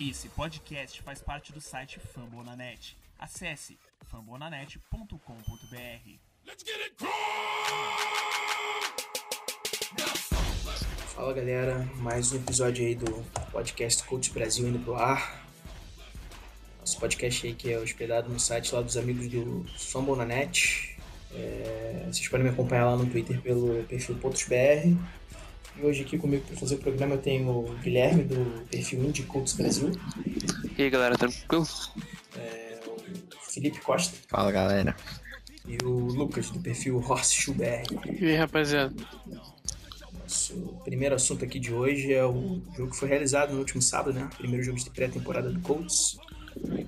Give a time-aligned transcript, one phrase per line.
[0.00, 2.96] Esse podcast faz parte do site Fambonanet.
[3.18, 5.18] Acesse fambonanet.com.br.
[11.08, 13.10] Fala galera, mais um episódio aí do
[13.50, 15.44] podcast Coach Brasil indo pro ar.
[16.78, 20.96] Nosso podcast aí que é hospedado no site lá dos amigos do Fambonanet.
[21.34, 24.96] É, vocês podem me acompanhar lá no Twitter pelo perfil PotosBR.
[25.80, 29.22] E hoje aqui comigo para fazer o programa eu tenho o Guilherme do perfil Indie
[29.22, 29.92] Coach Brasil.
[30.76, 31.66] E aí galera, tranquilo?
[32.36, 34.96] É, o Felipe Costa Fala galera.
[35.66, 37.84] e o Lucas do perfil Horse Shoe BR.
[38.20, 38.94] E aí rapaziada?
[40.20, 44.18] Nosso primeiro assunto aqui de hoje é o jogo que foi realizado no último sábado,
[44.18, 44.28] né?
[44.36, 46.18] Primeiro jogo de pré-temporada do Colts,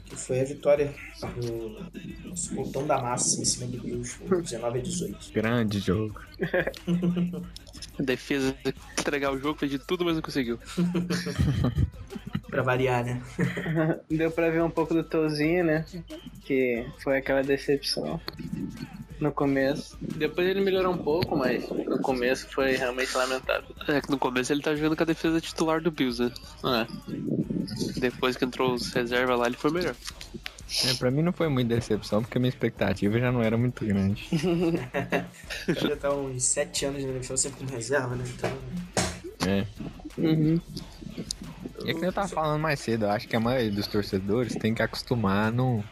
[0.04, 0.92] que foi a vitória
[1.40, 5.32] do nosso Coltão da Massa em cima do Bills, por 19 a 18.
[5.32, 6.20] Grande jogo.
[7.98, 8.56] A defesa
[8.98, 10.58] entregar o jogo, fez de tudo, mas não conseguiu.
[12.50, 13.22] Pra variar, né?
[14.10, 15.84] Deu pra ver um pouco do Tozinho, né?
[16.44, 18.20] Que foi aquela decepção
[19.20, 19.96] no começo.
[20.00, 23.74] Depois ele melhorou um pouco, mas no começo foi realmente lamentável.
[23.86, 26.32] É que no começo ele tá jogando com a defesa titular do Bills, né?
[26.64, 28.00] É.
[28.00, 29.94] Depois que entrou os reserva lá, ele foi melhor.
[30.86, 33.84] É, pra mim não foi muita decepção, porque a minha expectativa já não era muito
[33.84, 34.28] grande.
[35.66, 38.24] Ele já tá uns 7 anos na NFL sempre como reserva, né?
[38.28, 38.52] Então.
[39.46, 39.66] É.
[40.16, 40.60] Uhum.
[41.84, 43.86] E é que nem eu tava falando mais cedo, eu acho que a maioria dos
[43.86, 45.82] torcedores tem que acostumar a não,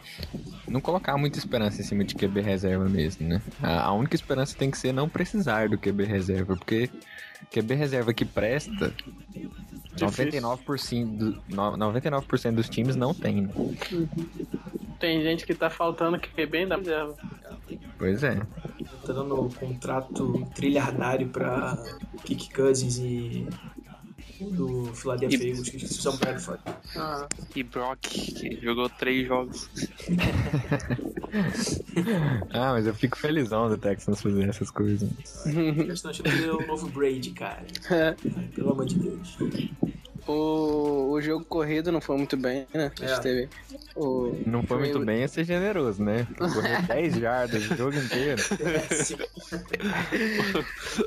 [0.66, 3.40] não colocar muita esperança em cima de QB reserva mesmo, né?
[3.62, 6.90] A, a única esperança tem que ser não precisar do QB reserva, porque
[7.50, 8.92] QB reserva que presta,
[9.96, 13.50] 99%, do, no- 99 dos times não tem, né?
[14.98, 17.14] Tem gente que tá faltando que é bem da reserva.
[17.98, 18.34] Pois é.
[19.06, 21.76] Tá dando contrato trilhardário pra
[22.24, 23.46] Kick Cousins e
[24.40, 26.60] do Philadelphia E- Eagles, que esqueci o Sam Bradford.
[26.96, 27.26] Ah,
[27.56, 29.68] E Brock, que jogou três jogos.
[32.52, 35.10] Ah, mas eu fico felizão do Texans fazer essas coisas.
[35.46, 37.64] A questão é que ele é o novo Brady, cara.
[38.54, 39.36] Pelo amor de Deus.
[40.32, 42.92] O, o jogo corrido não foi muito bem, né?
[42.98, 43.18] A gente É.
[43.20, 43.48] teve
[43.96, 46.26] o Não foi muito bem a ser generoso, né?
[46.36, 48.42] Correr 10 jardas o jogo inteiro.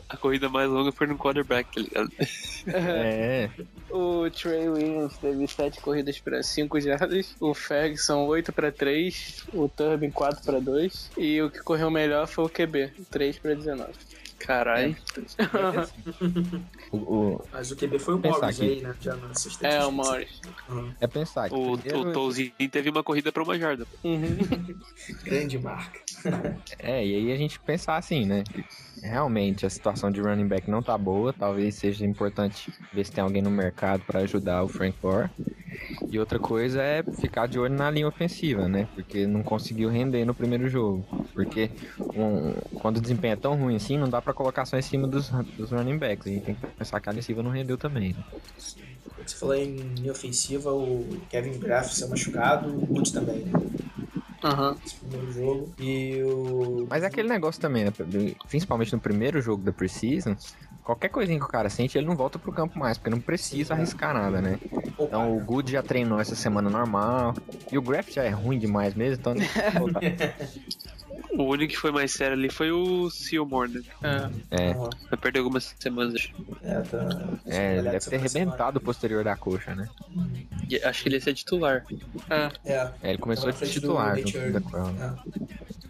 [0.09, 2.11] A corrida mais longa foi no quarterback, tá ligado?
[2.67, 3.49] É,
[3.89, 9.67] O Trey Williams teve 7 corridas para 5 jardas, o Ferguson 8 para 3, o
[9.67, 13.91] Turbin 4 para 2 e o que correu melhor foi o QB, 3 para 19.
[14.45, 14.95] Caralho.
[16.91, 18.95] o, o- Mas o QB foi o Morris aí, né?
[18.99, 19.31] Já na.
[19.61, 20.41] É, o Morris.
[20.69, 20.91] Uhum.
[20.99, 23.85] é pensar que O, primeiro- o Tolzinho teve uma corrida pra uma jarda.
[24.03, 24.37] Uhum.
[25.23, 25.99] Grande marca.
[26.79, 28.43] É, e aí a gente pensar assim, né?
[29.01, 33.23] Realmente a situação de running back não tá boa, talvez seja importante ver se tem
[33.23, 35.29] alguém no mercado para ajudar o Frank Gore.
[36.09, 38.87] E outra coisa é ficar de olho na linha ofensiva, né?
[38.93, 41.05] Porque não conseguiu render no primeiro jogo.
[41.33, 41.71] Porque
[42.15, 45.07] um- quando o desempenho é tão ruim assim, não dá para colocar só em cima
[45.07, 46.27] dos, dos running backs.
[46.27, 48.13] A gente tem que pensar que a defensiva não rendeu também.
[48.13, 48.23] Né?
[49.25, 53.51] Você falou em linha ofensiva, o Kevin Graff saiu machucado, o Woods também, né?
[54.43, 54.75] Aham.
[54.83, 55.69] Esse primeiro jogo.
[55.79, 56.87] E o.
[56.89, 57.93] Mas é aquele negócio também, né?
[58.49, 60.35] Principalmente no primeiro jogo da Preseason,
[60.83, 63.75] qualquer coisinha que o cara sente, ele não volta pro campo mais, porque não precisa
[63.75, 64.57] arriscar nada, né?
[65.03, 67.35] Então o Good já treinou essa semana normal.
[67.71, 70.01] E o Graf já é ruim demais mesmo, então não precisa voltar.
[71.33, 73.81] O único que foi mais sério ali foi o Sealmore, né?
[74.51, 74.65] É.
[74.65, 74.89] É, Aham.
[75.09, 76.15] Vai perder algumas semanas.
[76.15, 76.33] acho.
[76.61, 77.29] É, tá.
[77.45, 79.87] é, ele deve ter arrebentado o posterior da coxa, né?
[80.69, 81.85] E acho que ele ia ser titular.
[82.29, 82.51] É.
[82.65, 82.91] É.
[83.01, 85.05] É, ele começou a do titular Nate junto da.
[85.05, 85.13] É.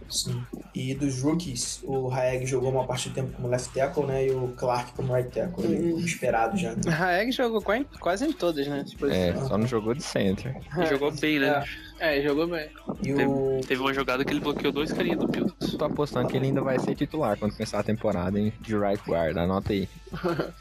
[0.09, 0.45] Sim.
[0.73, 4.27] E dos rookies, o Hayek jogou uma parte do tempo como left tackle, né?
[4.27, 5.91] E o Clark como right tackle, Uhum.
[5.95, 6.71] como esperado já.
[6.71, 6.77] né?
[6.87, 8.83] Raeg jogou qua- quase em todas, né?
[8.85, 10.55] Tipo, É, só não jogou de center.
[10.77, 11.61] Ele jogou bem, né?
[11.99, 12.69] É, jogou bem.
[13.03, 13.59] E o.
[13.67, 15.77] Teve uma jogada que ele bloqueou dois carinhas do Bills.
[15.77, 19.03] Tô apostando que ele ainda vai ser titular quando começar a temporada hein, de right
[19.05, 19.35] guard.
[19.37, 19.89] Anota aí.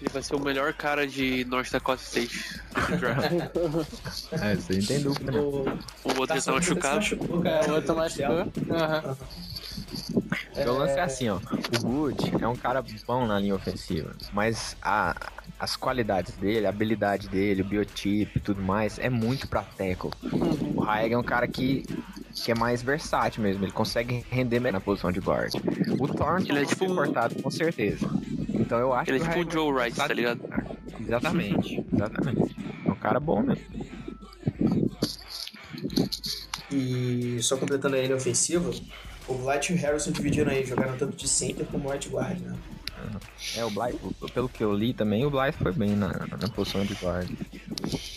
[0.00, 2.60] Ele vai ser o melhor cara de North Dakota State.
[2.98, 3.32] draft.
[4.32, 5.38] É, você não tem dúvida, né?
[5.38, 5.64] o
[6.04, 6.96] o outro já tá machucado.
[6.96, 7.72] machucou, É, cara.
[7.72, 8.52] o outro machucou.
[8.70, 9.16] Aham.
[10.66, 11.36] O lance é assim, ó.
[11.36, 15.14] O Good é um cara bom na linha ofensiva, mas a,
[15.58, 20.10] as qualidades dele, a habilidade dele, o biotipo e tudo mais, é muito pra tackle.
[20.74, 21.84] O Haeg é um cara que,
[22.34, 25.54] que é mais versátil mesmo, ele consegue render melhor na posição de guard.
[25.98, 28.08] O Thornton Ele é vai tipo cortado com certeza.
[28.48, 30.40] Então eu acho Ele é que tipo o Joe Wright, tá ligado?
[31.00, 32.56] Exatamente, exatamente.
[32.86, 33.64] É um cara bom mesmo.
[36.70, 38.70] E só completando a linha ofensiva,
[39.28, 42.56] o Vlad e o Harrison dividiram aí, jogaram tanto de center como right guard, né?
[43.56, 43.98] É, o Blythe,
[44.32, 47.30] pelo que eu li também, o Blythe foi bem na, na posição de guard.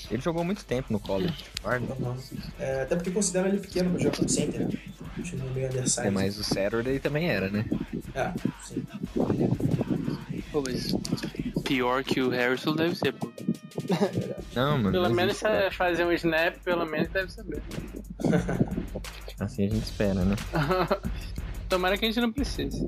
[0.10, 1.46] Ele jogou muito tempo no college.
[1.62, 1.94] Guarda.
[1.94, 2.18] Uhum.
[2.60, 4.70] É, até porque consideram ele pequeno pra jogar como center, né?
[5.16, 6.08] Continua meio undersized.
[6.08, 7.66] É, mas o Saturday também era, né?
[8.16, 8.32] É,
[8.64, 8.86] sim.
[10.52, 10.96] Pô, mas
[11.64, 13.32] pior que o Harrison deve ser, pô.
[14.56, 14.92] Não, mano.
[14.92, 17.62] Pelo menos se fazer um snap, pelo menos deve saber.
[19.40, 20.36] Assim a gente espera, né?
[21.70, 22.86] Tomara que a gente não precise.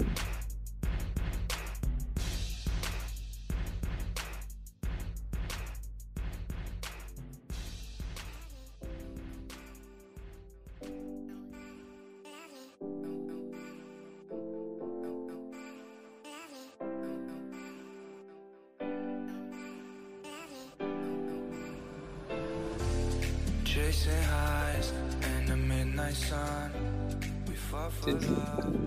[23.66, 24.94] Chasing highs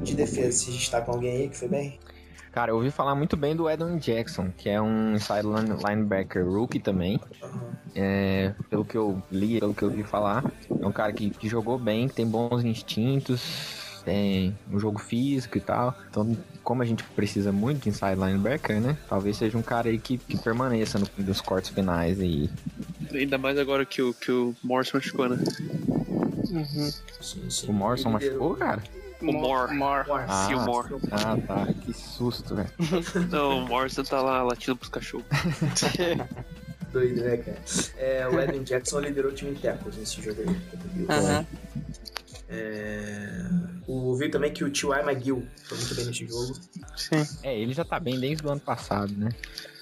[0.02, 1.98] De defesa, se destaca alguém aí que foi bem?
[2.52, 6.46] Cara, eu ouvi falar muito bem do Edwin Jackson, que é um inside line- linebacker
[6.46, 7.18] rookie também.
[7.94, 10.44] É, pelo que eu li, pelo que eu ouvi falar,
[10.80, 15.56] é um cara que, que jogou bem, que tem bons instintos, tem um jogo físico
[15.56, 15.96] e tal.
[16.10, 18.96] Então, como a gente precisa muito de inside linebacker, né?
[19.08, 22.50] Talvez seja um cara aí que, que permaneça no, nos cortes finais aí.
[23.14, 25.38] Ainda mais agora que o, que o Morse machucou, né?
[27.20, 27.70] Sim, sim.
[27.70, 28.82] O Morrison machucou, cara?
[29.20, 29.74] O Moore.
[29.74, 30.04] More.
[30.28, 30.48] Ah,
[31.12, 31.72] ah, tá.
[31.72, 32.70] Que susto, velho.
[33.30, 35.26] Não, o Morrison tá lá latindo pros cachorros.
[36.92, 37.58] Doido, né, cara?
[37.96, 41.06] É, o Edwin Jackson liderou o time em tackles nesse jogo aí.
[41.08, 41.46] Aham.
[42.50, 43.46] É,
[43.86, 45.00] o, vi também que o T.Y.
[45.00, 46.54] McGill foi muito bem nesse jogo.
[46.96, 47.26] Sim.
[47.42, 49.30] É, ele já tá bem desde o ano passado, né?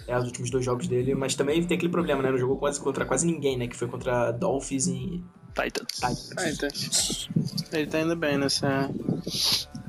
[0.07, 2.31] É, os últimos dois jogos dele, mas também tem aquele problema, né?
[2.31, 3.67] Não jogou quase contra quase ninguém, né?
[3.67, 5.25] Que foi contra Dolphins e
[5.55, 6.31] Titans.
[6.31, 7.29] Titans.
[7.73, 8.91] Ele tá indo bem nessa.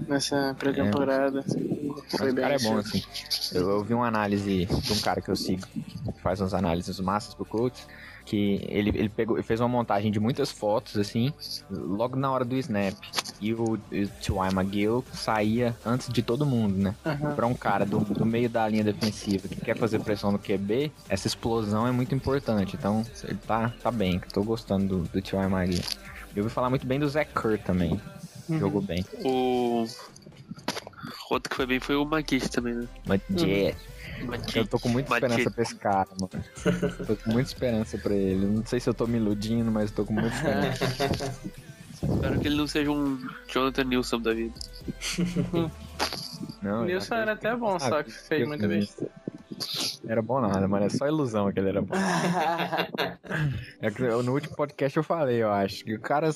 [0.07, 1.43] nessa pré-temporada.
[1.47, 2.43] Mas Foi o bem.
[2.43, 3.01] cara é bom, assim.
[3.53, 6.99] Eu, eu vi uma análise de um cara que eu sigo, que faz umas análises
[6.99, 7.87] massas pro Colts,
[8.25, 11.33] que ele, ele pegou, ele fez uma montagem de muitas fotos, assim,
[11.69, 12.95] logo na hora do snap.
[13.41, 14.49] E o, o T.Y.
[14.53, 16.95] McGill saía antes de todo mundo, né?
[17.03, 17.35] Aham.
[17.35, 20.91] Pra um cara do, do meio da linha defensiva que quer fazer pressão no QB,
[21.09, 22.75] essa explosão é muito importante.
[22.75, 25.43] Então, ele tá, tá bem, tô gostando do, do T.Y.
[25.43, 25.81] McGill.
[26.35, 27.99] Eu ouvi falar muito bem do Zach Kerr também.
[28.49, 29.05] Jogou bem.
[29.23, 29.85] O.
[31.29, 32.87] Outro que foi bem foi o Magui também, né?
[33.37, 33.77] Yeah.
[34.25, 34.57] Magui.
[34.59, 36.43] Eu tô com muita esperança pra esse cara, mano.
[37.07, 38.45] tô com muita esperança pra ele.
[38.45, 41.39] Não sei se eu tô me iludindo, mas tô com muita esperança.
[42.03, 43.17] Espero que ele não seja um
[43.47, 44.53] Jonathan Nilsson da vida.
[46.61, 49.11] Não, O Nilson era até bom, só que fez muita besteira.
[50.07, 50.85] Era bom nada, mano.
[50.85, 51.93] É só ilusão que ele era bom.
[53.79, 56.31] É que eu- no último podcast eu falei, eu acho, que o cara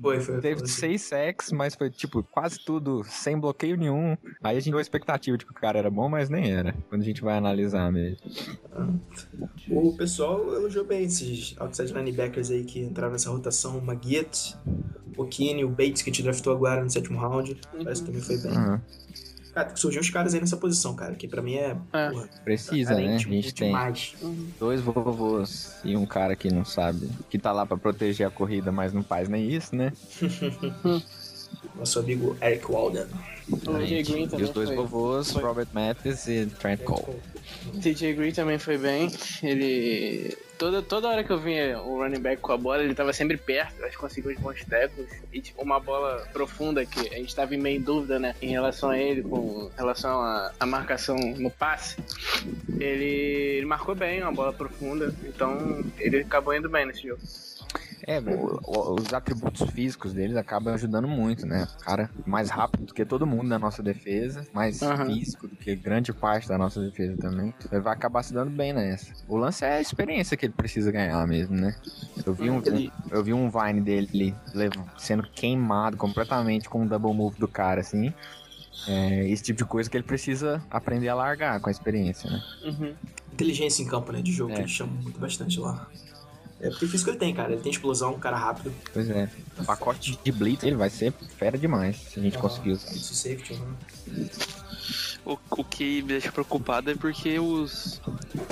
[0.00, 0.40] Foi, foi.
[0.40, 4.16] teve foi, seis sacks, mas foi tipo quase tudo sem bloqueio nenhum.
[4.42, 6.74] Aí a gente deu a expectativa de que o cara era bom, mas nem era.
[6.88, 8.18] Quando a gente vai analisar mesmo.
[9.70, 13.78] O pessoal elogiou bem esses outside linebackers aí que entraram nessa rotação.
[13.78, 14.56] O Maguette,
[15.22, 17.56] o Kine, o Bates, que gente draftou agora no sétimo round.
[17.82, 18.52] Parece que também foi bem.
[18.52, 18.80] Aham.
[19.52, 21.76] Cara, tem que surgir uns caras aí nessa posição, cara, que pra mim é.
[21.92, 22.10] É.
[22.10, 23.16] Porra, Precisa, né?
[23.16, 24.14] A gente tem demais.
[24.58, 28.70] dois vovôs e um cara que não sabe, que tá lá pra proteger a corrida,
[28.70, 29.92] mas não faz nem isso, né?
[31.74, 33.06] Nosso amigo Eric Walden.
[33.50, 34.76] Green E também os dois foi.
[34.76, 35.42] vovôs, foi.
[35.42, 37.18] Robert Mathis e Trent Cole.
[37.82, 39.10] TJ Green também foi bem.
[39.42, 40.36] Ele.
[40.56, 43.38] Toda, toda hora que eu vinha o running back com a bola, ele tava sempre
[43.38, 45.08] perto, acho que conseguiu os bons tackles.
[45.32, 48.34] E tipo, uma bola profunda que a gente tava em meio dúvida, né?
[48.42, 51.96] Em relação a ele, com relação à à marcação no passe.
[52.78, 53.04] Ele,
[53.56, 55.14] ele marcou bem, uma bola profunda.
[55.24, 57.20] Então ele acabou indo bem nesse jogo.
[58.06, 61.66] É, o- os atributos físicos deles acabam ajudando muito, né?
[61.80, 65.06] O cara mais rápido do que todo mundo na nossa defesa, mais Aham.
[65.06, 67.54] físico do que grande parte da nossa defesa também.
[67.70, 69.12] Ele vai acabar se dando bem nessa.
[69.28, 71.74] O lance é a experiência que ele precisa ganhar mesmo, né?
[72.26, 74.34] Eu vi um, Ele- eu vi um Vine dele
[74.98, 78.12] sendo queimado completamente com o double move do cara, assim.
[78.88, 82.42] É, esse tipo de coisa que ele precisa aprender a largar com a experiência, né?
[82.64, 82.94] Uhum.
[83.32, 84.22] Inteligência em campo, né?
[84.22, 84.54] De jogo, É.
[84.56, 85.86] que ele chama muito bastante lá.
[86.60, 87.52] É porque físico ele tem, cara.
[87.52, 88.72] Ele tem explosão, um cara rápido.
[88.92, 89.30] Pois é.
[89.58, 92.92] O pacote de blitz ele vai ser fera demais se a gente conseguir usar.
[92.92, 94.28] Isso, safety, né?
[95.24, 98.00] O, o que me deixa preocupado é porque os.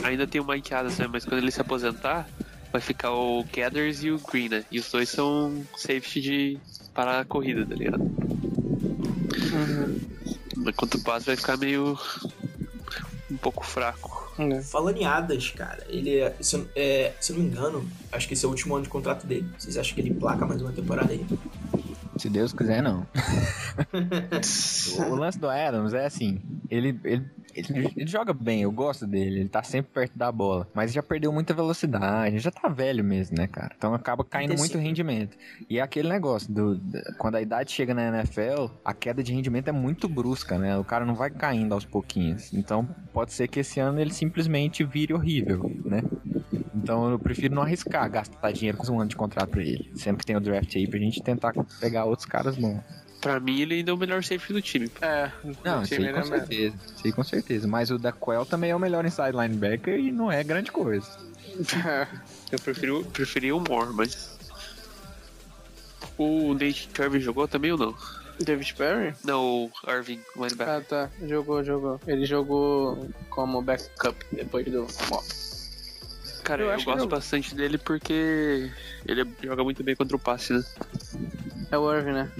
[0.02, 1.06] Ainda tem o Mike Adams, né?
[1.10, 2.26] Mas quando ele se aposentar,
[2.72, 4.64] vai ficar o Gathers e o Green, né?
[4.70, 6.58] E os dois são safety de
[6.94, 8.00] parar a corrida, tá ligado?
[8.00, 10.00] Uhum.
[10.56, 11.98] Mas quanto o passe vai ficar meio.
[13.30, 14.27] um pouco fraco.
[14.38, 14.62] É.
[14.62, 18.34] Falando em Adas, cara, ele é se, eu- é, se não me engano, acho que
[18.34, 19.48] esse é o último ano de contrato dele.
[19.58, 21.24] Vocês acham que ele placa mais uma temporada aí?
[22.16, 23.06] Se Deus quiser, não.
[25.10, 26.40] o lance do Adams é assim,
[26.70, 27.24] ele, ele
[27.58, 31.02] ele, ele joga bem, eu gosto dele, ele tá sempre perto da bola, mas já
[31.02, 33.72] perdeu muita velocidade, já tá velho mesmo, né, cara?
[33.76, 34.80] Então acaba caindo muito Tecido.
[34.80, 35.36] rendimento.
[35.68, 39.32] E é aquele negócio, do, da- quando a idade chega na NFL, a queda de
[39.32, 40.76] rendimento é muito brusca, né?
[40.78, 42.52] O cara não vai caindo aos pouquinhos.
[42.52, 46.02] Então pode ser que esse ano ele simplesmente vire horrível, né?
[46.74, 49.90] Então eu prefiro não arriscar gastar dinheiro com um ano de contrato pra ele.
[49.94, 52.80] Sempre que tem o draft aí pra gente tentar pegar outros caras bons.
[53.20, 54.90] Pra mim, ele ainda é o melhor safety do time.
[55.00, 55.30] É,
[55.64, 56.38] Não, time aí com melhor.
[56.38, 56.76] certeza.
[56.86, 57.66] Isso aí com certeza.
[57.68, 61.06] Mas o da Quell também é o melhor inside linebacker e não é grande coisa.
[62.52, 64.38] Eu prefiro, preferi o Moore, mas.
[66.16, 67.94] O Nate Kirby jogou também ou não?
[68.40, 69.14] David Perry?
[69.24, 70.74] Não, o Irving, o linebacker.
[70.76, 71.10] Ah, tá.
[71.26, 72.00] Jogou, jogou.
[72.06, 75.26] Ele jogou como backup depois do Mock.
[76.44, 78.70] Cara, eu eu, gosto eu- bastante dele porque
[79.06, 80.64] ele joga muito bem contra o passe, né?
[81.70, 82.30] É o Irving, né?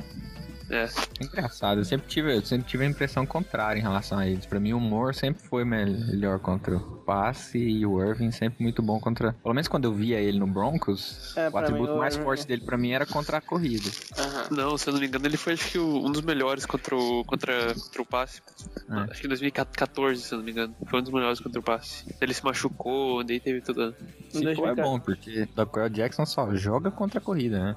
[0.71, 0.89] É.
[1.21, 4.45] Engraçado, eu sempre tive, eu sempre tive a impressão contrária em relação a eles.
[4.47, 8.83] Pra mim, o Moore sempre foi melhor contra o passe e o Irving sempre muito
[8.83, 9.33] bom contra.
[9.33, 12.47] Pelo menos quando eu via ele no Broncos, É, o atributo mim, mais Irving- forte
[12.47, 13.89] dele pra mim era contra a corrida.
[14.19, 14.45] Aham.
[14.51, 17.25] Não, se eu não me engano, ele foi acho que um dos melhores contra o,
[17.25, 18.43] contra, contra o passe.
[18.91, 18.95] É.
[19.11, 20.75] Acho que em 2014, se eu não me engano.
[20.87, 22.05] Foi um dos melhores contra o passe.
[22.21, 23.95] Ele se machucou, daí teve tudo.
[24.29, 24.83] Se for é 2014.
[24.83, 27.77] bom, porque o Jackson só joga contra a corrida, né?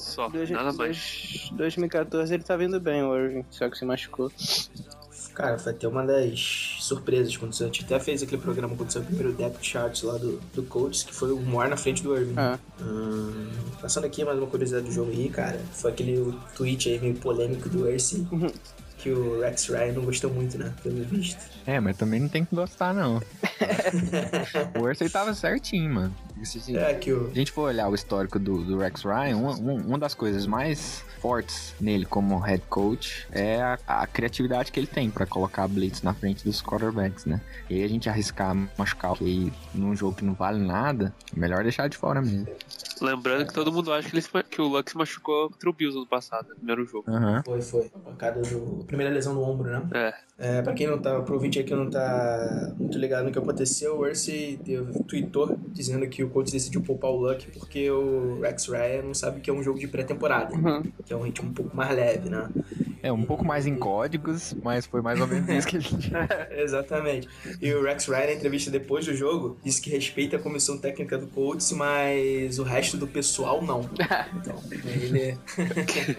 [0.00, 1.50] Só, Dois- nada dois- mais.
[1.52, 4.32] 2014 ele tá vindo bem, o Irving, só que se machucou.
[5.34, 9.02] Cara, foi até uma das surpresas quando a gente até fez aquele programa quando o
[9.02, 12.34] primeiro depth chart lá do, do Colts, que foi o Moore na frente do Irving.
[12.36, 12.58] Ah.
[12.80, 13.48] Hum,
[13.80, 17.68] passando aqui mais uma curiosidade do jogo aí, cara, foi aquele tweet aí meio polêmico
[17.68, 18.26] do Erce,
[19.02, 20.72] que o Rex Ryan não gostou muito, né?
[20.82, 21.40] Pelo visto.
[21.66, 23.16] É, mas também não tem que gostar, não.
[24.78, 26.14] o Ursay tava certinho, mano.
[26.42, 27.28] Se, É, que o.
[27.30, 30.46] a gente for olhar o histórico do, do Rex Ryan, uma, um- uma das coisas
[30.46, 35.68] mais fortes nele como head coach é a, a criatividade que ele tem pra colocar
[35.68, 37.40] blitz na frente dos quarterbacks, né?
[37.68, 41.62] E aí a gente arriscar machucar o QI num jogo que não vale nada, melhor
[41.62, 42.46] deixar de fora mesmo.
[43.00, 45.72] Lembrando que todo mundo acha que, ele se que o Luck se machucou contra o
[45.72, 47.10] Bills no passado, no primeiro jogo.
[47.10, 47.42] Aham.
[47.44, 47.90] Foi, foi.
[47.94, 48.84] A pancada do.
[48.84, 49.82] Primeira lesão no ombro, né?
[49.94, 50.14] É.
[50.42, 53.38] É, pra quem não tá, pro ouvinte aí que não tá muito ligado no que
[53.38, 54.58] aconteceu, o Ursi
[55.06, 59.40] tweetou dizendo que o coach decidiu poupar o Luck porque o Rex Ryan não sabe
[59.42, 60.82] que é um jogo de pré-temporada, Uhum.
[61.04, 62.48] que é um ritmo um pouco mais leve, né?
[63.02, 65.86] É, um pouco mais em códigos, mas foi mais ou menos isso que ele
[66.62, 67.28] Exatamente.
[67.60, 71.16] E o Rex Ryan, na entrevista depois do jogo, disse que respeita a comissão técnica
[71.16, 73.88] do Colts, mas o resto do pessoal não.
[74.40, 75.36] Então, ele.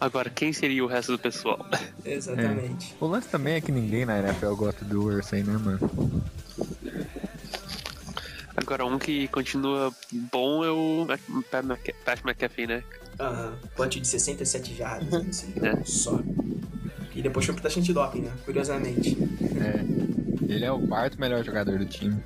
[0.00, 1.64] Agora, quem seria o resto do pessoal?
[2.04, 2.94] Exatamente.
[3.00, 6.22] O lance também é que ninguém na NFL gosta do Ursay, né, mano?
[8.56, 9.92] Agora, um que continua
[10.30, 11.06] bom é o
[11.50, 12.84] Pat, Mc- Pat McAfee, né?
[13.18, 13.54] Aham.
[13.76, 15.84] Punch de 67 jardas jogo É.
[15.84, 16.20] só.
[17.14, 18.32] E depois foi pro teste antidoping, né?
[18.44, 19.16] Curiosamente.
[19.58, 20.52] É.
[20.52, 22.22] Ele é o quarto melhor jogador do time.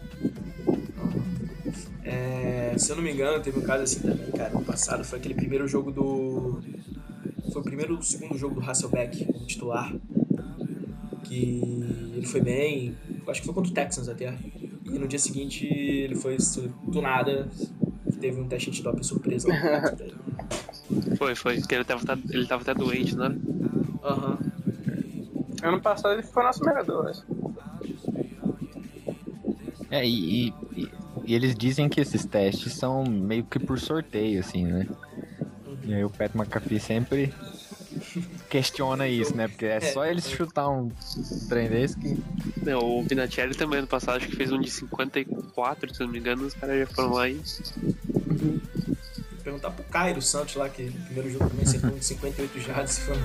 [2.04, 4.50] É, se eu não me engano, teve um caso assim também, cara.
[4.50, 6.60] No passado foi aquele primeiro jogo do.
[7.52, 9.92] Foi o primeiro ou segundo jogo do Hasselbeck titular.
[11.24, 11.60] Que
[12.16, 12.96] ele foi bem.
[13.26, 14.32] Acho que foi contra o Texans até.
[14.92, 16.36] E no dia seguinte ele foi
[16.84, 17.48] do nada.
[18.20, 19.56] Teve um teste antidoping surpresa lá.
[21.18, 21.58] Foi, foi.
[21.58, 23.34] Porque ele tava, ele tava até doente, né?
[24.04, 24.38] Aham.
[25.62, 27.24] Ano passado ele foi nosso melhor, acho.
[29.90, 30.88] É, e, e-
[31.24, 34.86] e eles dizem que esses testes são meio que por sorteio, assim, né?
[35.84, 37.34] E aí o Pat McAfee sempre
[38.48, 39.48] questiona isso, né?
[39.48, 40.88] Porque é só ele chutar um
[41.48, 42.16] trem desse que.
[42.66, 46.18] Não, o Vinatieri também ano passado acho que fez um de 54, se não me
[46.18, 47.40] engano, os caras já foram lá e.
[49.44, 52.98] Perguntar pro Cairo Santos lá, que no primeiro jogo também acertou um de 58 jardas.
[52.98, 53.16] Foi...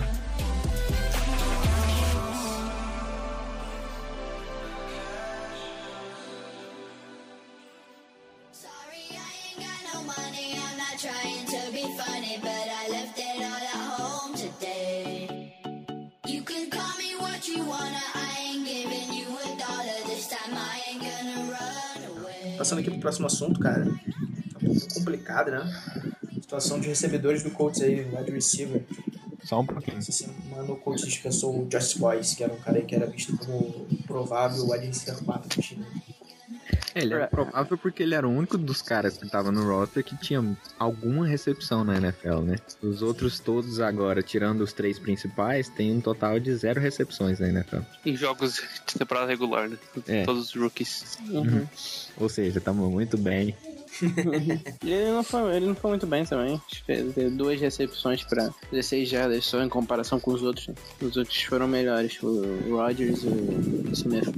[23.11, 23.83] próximo assunto, cara.
[23.83, 26.13] Tá um pouco complicado, né?
[26.41, 28.83] Situação de recebedores do Colts aí, wide receiver.
[29.43, 29.97] Só um pouquinho.
[29.97, 33.05] Essa semana o Colts dispensou o Josh Boyce, que era um cara aí que era
[33.07, 35.85] visto como provável wide receiver 4 do time.
[36.93, 40.03] É, ele era provável porque ele era o único dos caras que tava no roster
[40.03, 40.43] que tinha
[40.77, 42.55] alguma recepção na NFL, né?
[42.81, 47.49] Os outros todos agora, tirando os três principais, tem um total de zero recepções na
[47.49, 47.79] NFL.
[48.05, 49.77] Em jogos de temporada regular, né?
[50.07, 50.23] É.
[50.23, 51.17] Todos os rookies.
[51.29, 51.67] Uhum.
[52.17, 53.55] Ou seja, tamo muito bem.
[54.83, 56.61] E ele não, foi, ele não foi muito bem também.
[56.71, 60.69] Acho que Ele teve duas recepções pra 16 jardas só em comparação com os outros.
[61.01, 64.33] Os outros foram melhores, o Rodgers e o Smith.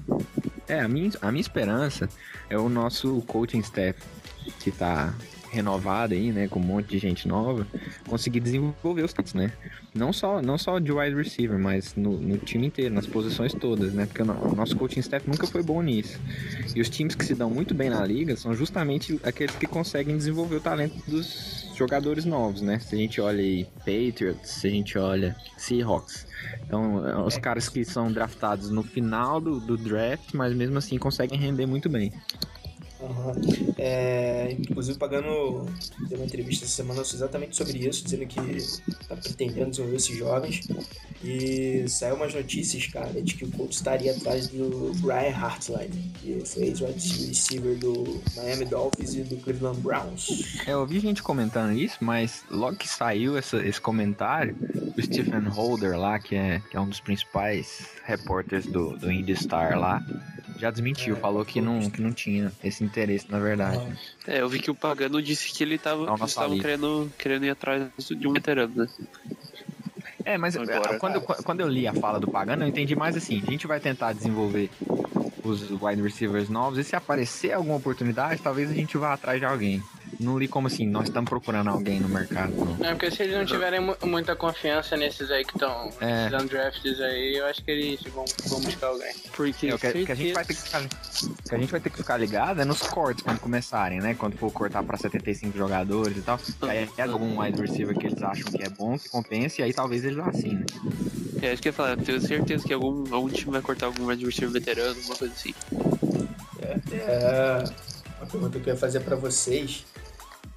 [0.68, 2.08] É, a minha, a minha esperança
[2.50, 4.00] é o nosso coaching staff,
[4.60, 5.14] que tá
[5.54, 7.68] renovado aí, né, com um monte de gente nova,
[8.08, 9.52] conseguir desenvolver os kits, né?
[9.94, 13.94] Não só, não só de wide receiver, mas no, no time inteiro, nas posições todas,
[13.94, 14.06] né?
[14.06, 16.20] Porque o nosso coaching staff nunca foi bom nisso.
[16.76, 20.18] E os times que se dão muito bem na liga são justamente aqueles que conseguem
[20.18, 22.80] desenvolver o talento dos jogadores novos, né?
[22.80, 26.26] Se a gente olha aí Patriots, se a gente olha Seahawks,
[26.66, 30.98] então, é, os caras que são draftados no final do, do draft, mas mesmo assim
[30.98, 32.12] conseguem render muito bem.
[33.78, 35.66] É, inclusive, pagando
[36.08, 38.40] deu uma entrevista essa semana exatamente sobre isso, dizendo que
[39.08, 40.62] tá pretendendo desenvolver esses jovens.
[41.24, 46.44] E saiu umas notícias, cara, de que o Colts estaria atrás do Brian Hartline, que
[46.46, 50.28] foi ex-wide receiver do Miami Dolphins e do Cleveland Browns.
[50.68, 54.54] É, Eu ouvi gente comentando isso, mas logo que saiu essa- esse comentário,
[54.98, 59.34] o Stephen Holder lá, que é, que é um dos principais repórteres do, do Indy
[59.38, 60.04] Star lá,
[60.58, 63.82] já desmentiu, É, falou que não, que não tinha esse interesse, na verdade.
[64.28, 67.46] É, eu vi que o Pagano disse que ele tava, Não, que estavam querendo, querendo
[67.46, 68.88] ir atrás de um veterano, né?
[70.26, 72.96] É, mas Agora, é, quando, eu, quando eu li a fala do Pagano, eu entendi
[72.96, 74.70] mais assim, a gente vai tentar desenvolver
[75.44, 79.46] os wide receivers novos, e se aparecer alguma oportunidade, talvez a gente vá atrás de
[79.46, 79.84] alguém.
[80.24, 82.86] Não li como assim, nós estamos procurando alguém no mercado, não.
[82.88, 86.30] É porque se eles não tiverem mu- muita confiança nesses aí que estão É.
[86.30, 89.14] dando drafts aí, eu acho que eles vão, vão buscar alguém.
[89.36, 91.72] Porque É, o que, que a gente vai ter que ficar, o que a gente
[91.72, 94.14] vai ter que ficar ligado é nos cortes quando começarem, né?
[94.16, 96.40] Quando for cortar pra 75 jogadores e tal.
[96.62, 99.74] Aí é algum wide receiver que eles acham que é bom, que compensa, e aí
[99.74, 100.66] talvez eles assinem.
[101.42, 104.06] É, acho que eu ia falar, tenho certeza que algum, algum time vai cortar algum
[104.06, 105.54] wide receiver veterano, alguma coisa assim.
[106.62, 107.64] É,
[108.20, 109.86] uma pergunta que eu ia fazer pra vocês.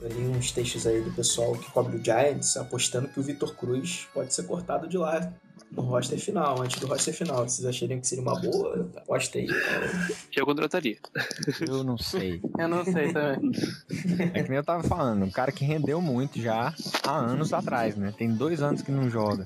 [0.00, 3.54] Eu li uns textos aí do pessoal que cobre o Giants apostando que o Vitor
[3.54, 5.32] Cruz pode ser cortado de lá
[5.72, 7.48] no roster final, antes do roster final.
[7.48, 8.88] Vocês achariam que seria uma boa?
[8.96, 9.48] Aposta aí.
[10.34, 10.96] Eu contrataria.
[11.66, 12.40] Eu não sei.
[12.58, 13.52] Eu não sei também.
[14.34, 17.96] É que nem eu tava falando, um cara que rendeu muito já há anos atrás,
[17.96, 18.12] né?
[18.16, 19.44] Tem dois anos que não joga.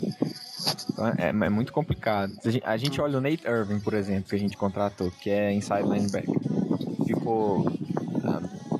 [0.93, 2.32] Então é, é muito complicado.
[2.45, 5.30] A gente, a gente olha o Nate Irving, por exemplo, que a gente contratou, que
[5.30, 6.41] é inside linebacker.
[7.06, 7.73] Ficou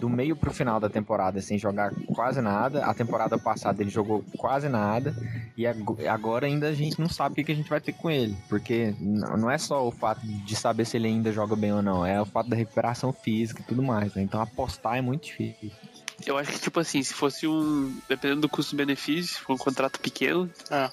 [0.01, 2.85] do meio pro final da temporada sem jogar quase nada.
[2.87, 5.15] A temporada passada ele jogou quase nada.
[5.57, 8.11] E ago- agora ainda a gente não sabe o que, a gente vai ter com
[8.11, 8.35] ele.
[8.49, 12.05] Porque não é só o fato de saber se ele ainda joga bem ou não,
[12.05, 14.15] é o fato da recuperação física e tudo mais.
[14.15, 14.23] né?
[14.23, 15.71] Então apostar é muito difícil.
[16.27, 17.97] Eu acho que, tipo assim, se fosse um.
[18.09, 20.91] Dependendo do custo-benefício, se for um contrato pequeno, Ah,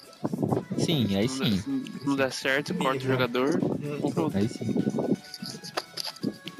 [0.78, 1.56] Sim, aí não, sim.
[1.56, 3.60] dá- não dá certo, corta o jogador.
[3.62, 4.74] Hum, Aí sim.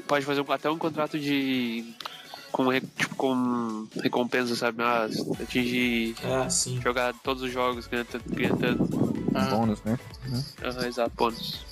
[0.07, 1.83] Pode fazer um- até um contrato de.
[2.59, 4.83] Com, tipo, com recompensa, sabe?
[4.83, 5.07] Ah,
[5.41, 6.13] atingir.
[6.25, 6.77] Ah, sim.
[6.81, 8.09] Jogar todos os jogos ganhando.
[8.27, 9.45] ganhando ah.
[9.45, 9.97] Bônus, né?
[10.61, 11.65] aham, exato, bônus.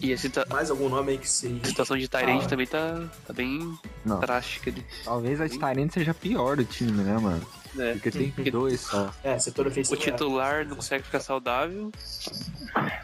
[0.00, 1.60] E a situa- Mais algum nome aí que seria?
[1.64, 2.48] a situação de Tyrande Ah.
[2.48, 4.20] também tá, tá bem Não.
[4.20, 4.86] drástica ali.
[5.04, 7.44] Talvez a Tyrant seja a pior do time, né, mano?
[7.74, 7.94] né?
[7.94, 9.12] Porque tem dois só.
[9.24, 10.00] É, setor O ofensivo.
[10.00, 11.90] titular não consegue ficar saudável.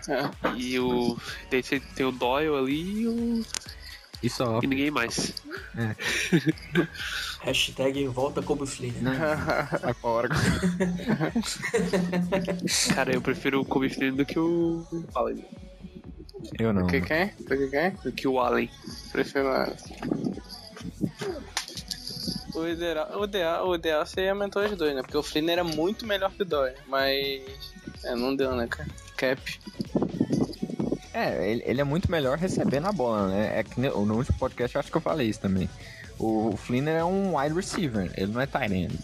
[0.09, 0.31] É.
[0.57, 1.18] E o.
[1.51, 3.44] Daí você tem o Doyle ali e, o,
[4.22, 4.61] E só.
[4.62, 5.35] e ninguém mais.
[7.41, 8.93] Hashtag volta Kobe Flynn.
[9.01, 9.13] Não,
[9.81, 10.29] sai fora.
[12.95, 15.45] Cara, eu prefiro o Kobe Flynn do que o Allen.
[16.59, 16.87] Eu não.
[16.87, 17.29] Que quem?
[17.29, 17.91] Tu que quem?
[18.03, 18.71] Do que o Allen.
[19.13, 19.49] Prefiro.
[22.55, 25.01] O ideal, o, ideal, o ideal seria aumentar os dois, né?
[25.01, 27.43] Porque o Flynn era muito melhor que o Dói, mas.
[28.05, 28.89] É, não deu, né, cara?
[29.17, 29.61] Cap.
[31.14, 33.59] É, ele, ele é muito melhor recebendo a bola, né?
[33.59, 35.68] É que no último podcast eu acho que eu falei isso também.
[36.18, 38.98] O Flinner é um wide receiver, ele não é tight end.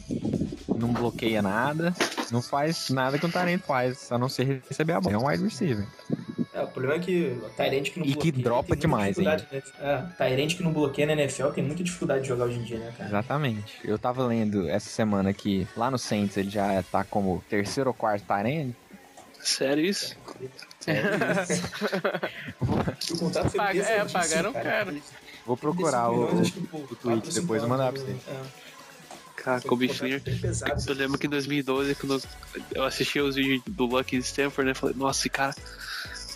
[0.76, 1.92] Não bloqueia nada,
[2.30, 5.16] não faz nada que um tight end faz, a não ser receber a bola.
[5.16, 5.86] É um wide receiver.
[6.58, 9.12] É, o problema é que o Tyrant que não E que bloqueia dropa tem muita
[9.12, 9.62] demais né?
[9.80, 12.78] É, Tyrant que não bloqueia na NFL tem muita dificuldade de jogar hoje em dia,
[12.78, 13.08] né, cara?
[13.08, 13.78] Exatamente.
[13.84, 17.94] Eu tava lendo essa semana que lá no Saints ele já tá como terceiro ou
[17.94, 18.74] quarto end.
[19.40, 20.16] Sério isso?
[23.10, 25.02] O contrato foi Paga- é, pagaram assim, caro.
[25.46, 28.10] Vou procurar 35 o, milhões, o quatro, tweet depois e mandar pra você.
[28.28, 28.68] é.
[29.36, 30.82] Cara, Kobe bem pesado.
[30.86, 32.20] Eu lembro que em 2012, quando
[32.74, 34.74] eu assisti os vídeos do Lucky em Stanford, né?
[34.74, 35.54] Falei, nossa, esse cara.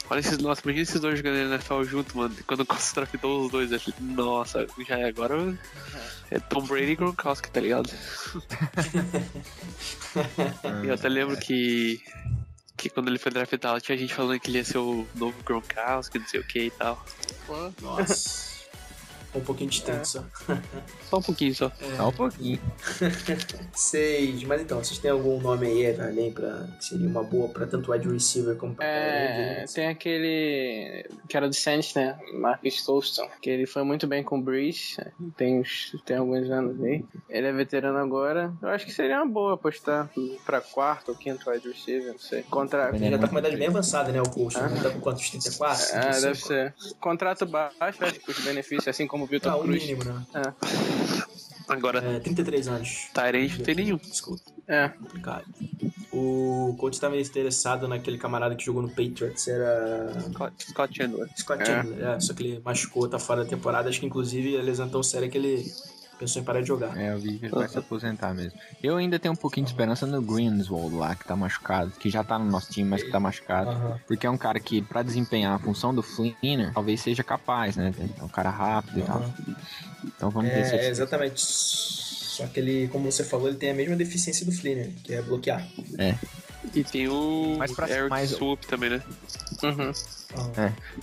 [0.08, 2.34] Olha esses, nossa, imagina esses dois jogando na NFL junto, mano.
[2.38, 5.58] E Quando o Costa draftou os dois, eu falei, nossa, já é agora.
[6.30, 7.90] É Tom Brady e Gronkowski, tá ligado?
[10.84, 12.00] E eu até lembro que.
[12.82, 16.18] Que quando ele foi draftado, tinha gente falando que ele ia ser o novo Gronkowski,
[16.18, 17.06] não sei o que e tal.
[17.80, 18.51] Nossa.
[19.34, 20.24] Um pouquinho distante só.
[21.08, 21.70] Só um pouquinho só.
[21.96, 22.58] Só um pouquinho.
[23.74, 24.44] Seis.
[24.44, 26.66] Mas então, vocês têm algum nome aí, além pra.
[26.78, 31.48] que seria uma boa pra tanto wide receiver como pra É, tem aquele que era
[31.48, 32.18] do Saints, né?
[32.32, 34.96] Marcus Colston, que ele foi muito bem com o Breeze,
[35.36, 37.04] tem, uns, tem alguns anos aí.
[37.28, 38.52] Ele é veterano agora.
[38.62, 40.10] Eu acho que seria uma boa apostar
[40.46, 42.42] pra quarto ou quinto wide receiver, não sei.
[42.44, 42.88] Contra...
[42.94, 44.20] Ele já tá com uma idade bem avançada, né?
[44.20, 44.56] O coach.
[44.56, 44.68] Ah.
[44.82, 45.28] Tá com quantos?
[45.28, 45.84] 34?
[45.84, 46.22] É, 35?
[46.22, 46.74] deve ser.
[47.00, 50.22] Contrato baixo, acho que os benefícios, assim como o Vitor Ah, mínimo, né?
[51.68, 53.08] Agora, É, 33 anos.
[53.14, 53.96] Tyrande não tem nenhum.
[53.96, 54.88] Desculpa, É.
[54.88, 55.44] complicado.
[56.12, 61.28] O coach tava interessado naquele camarada que jogou no Patriots, era Scott, Scott Chandler.
[61.36, 61.64] Scott É.
[61.66, 63.88] Chandler, é, só que ele machucou, tá fora da temporada.
[63.88, 65.72] Acho que inclusive a lesão tão séria que ele
[66.22, 66.96] pensou em parar de jogar.
[66.96, 68.58] É, eu vi que ele vai se aposentar mesmo.
[68.82, 71.90] Eu ainda tenho um pouquinho de esperança no Greenswald lá, que tá machucado.
[71.98, 73.70] Que já tá no nosso time, mas que tá machucado.
[73.70, 74.00] Aham.
[74.06, 77.92] Porque é um cara que, pra desempenhar a função do Fleener, talvez seja capaz, né?
[78.18, 79.24] É um cara rápido e tal.
[80.04, 81.40] Então vamos ver se É, exatamente.
[81.40, 85.20] Só que ele, como você falou, ele tem a mesma deficiência do Flinner, que é
[85.20, 85.66] bloquear.
[86.74, 89.02] E tem o Mas pra- Eric mas- Swoop também, né?
[89.62, 89.92] Uhum.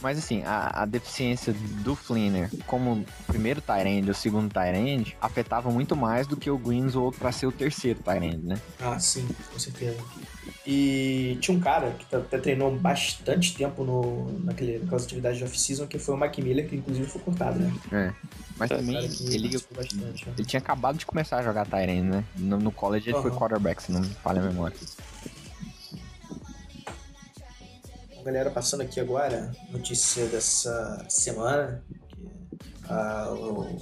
[0.02, 5.96] Mas assim, a, a deficiência do Fleener como primeiro Tyrande ou segundo Tyrande afetava muito
[5.96, 8.60] mais do que o Greenswald pra ser o terceiro Tyrande, né?
[8.82, 9.98] Ah, sim, com certeza.
[10.66, 15.86] E tinha um cara que até treinou bastante tempo no, naquele, naquelas atividades de off-season,
[15.88, 17.72] que foi o Mike Miller, que inclusive foi cortado, né?
[17.92, 18.14] É.
[18.58, 19.96] Mas É, também ele, bastante.
[20.28, 20.34] né?
[20.38, 22.24] ele tinha acabado de começar a jogar Tyrande, né?
[22.36, 23.40] No, no college ele foi Aham.
[23.40, 24.76] quarterback, se não me falha a memória.
[28.24, 31.84] Galera, passando aqui agora, notícia dessa semana,
[32.88, 33.80] ah, o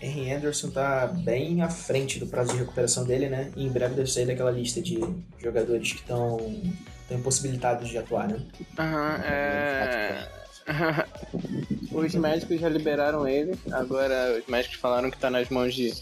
[0.00, 3.50] Henry Anderson tá bem à frente do prazo de recuperação dele, né?
[3.56, 5.00] E em breve deve sair daquela lista de
[5.38, 6.38] jogadores que estão
[7.10, 8.40] impossibilitados de atuar, né?
[8.78, 10.28] Aham, é...
[11.90, 15.94] os médicos já liberaram ele, agora os médicos falaram que tá nas mãos de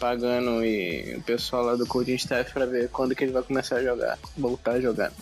[0.00, 3.76] Pagano e o pessoal lá do coaching staff pra ver quando que ele vai começar
[3.76, 5.12] a jogar, voltar a jogar.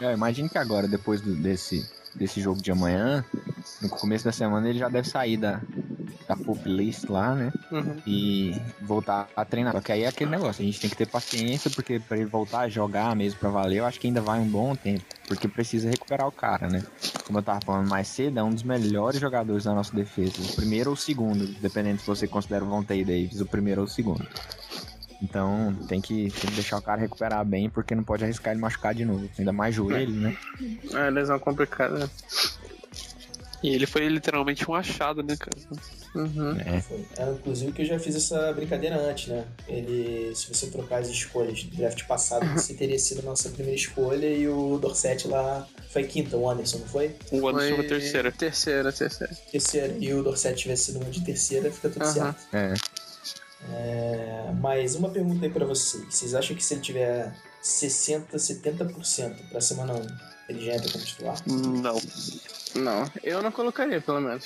[0.00, 3.24] É, imagine que agora, depois do- desse, desse jogo de amanhã,
[3.82, 5.60] no começo da semana ele já deve sair da,
[6.28, 7.52] da pup list lá, né?
[7.70, 7.96] Uhum.
[8.06, 9.72] E voltar a treinar.
[9.72, 12.26] Só que aí é aquele negócio, a gente tem que ter paciência, porque pra ele
[12.26, 15.04] voltar a jogar mesmo pra valer, eu acho que ainda vai um bom tempo.
[15.26, 16.82] Porque precisa recuperar o cara, né?
[17.26, 20.32] Como eu tava falando mais cedo, é um dos melhores jogadores da nossa defesa.
[20.40, 23.86] O primeiro ou o segundo, dependendo se você considera o Vontae Davis, o primeiro ou
[23.86, 24.26] o segundo.
[25.20, 28.60] Então tem que, tem que deixar o cara recuperar bem, porque não pode arriscar ele
[28.60, 29.28] machucar de novo.
[29.38, 30.36] Ainda mais joelho, né?
[30.94, 31.98] É lesão complicada.
[31.98, 32.10] né?
[33.62, 35.56] E ele foi literalmente um achado, né, cara?
[36.14, 36.56] Uhum.
[36.60, 36.82] É.
[37.20, 39.44] É, inclusive que eu já fiz essa brincadeira antes, né?
[39.66, 43.76] Ele, se você trocar as escolhas do draft passado, você teria sido a nossa primeira
[43.76, 47.16] escolha e o Dorset lá foi quinta, o Anderson, não foi?
[47.32, 48.32] O Anderson foi terceira.
[48.32, 49.34] Terceira, terceira.
[49.50, 49.96] Terceira.
[49.98, 52.12] E o Dorset tivesse sido uma de terceira, fica tudo Aham.
[52.12, 52.46] certo.
[52.52, 52.74] É.
[53.70, 56.04] É, mas uma pergunta aí pra vocês.
[56.08, 60.06] Vocês acham que se ele tiver 60, 70% pra semana 1,
[60.48, 61.36] ele já entra como titular?
[61.46, 62.00] Não.
[62.74, 64.44] Não, eu não colocaria, pelo menos.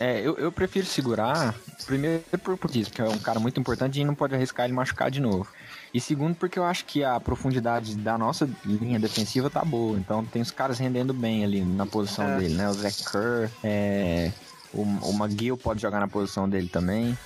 [0.00, 1.54] É, eu, eu prefiro segurar,
[1.86, 4.72] primeiro por, por isso, porque é um cara muito importante e não pode arriscar ele
[4.72, 5.46] machucar de novo.
[5.92, 9.96] E segundo, porque eu acho que a profundidade da nossa linha defensiva tá boa.
[9.96, 12.38] Então tem os caras rendendo bem ali na posição É.
[12.38, 12.68] dele, né?
[12.68, 14.32] O Zach Kerr, é,
[14.72, 17.16] o, o McGill pode jogar na posição dele também.